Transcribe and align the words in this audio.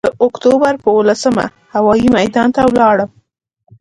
د 0.07 0.09
اکتوبر 0.27 0.73
پر 0.83 0.89
اوولسمه 0.93 1.45
هوايي 1.73 2.07
میدان 2.17 2.49
ته 2.55 2.61
ولاړم. 2.69 3.09